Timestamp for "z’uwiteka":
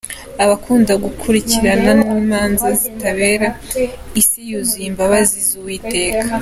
5.47-6.27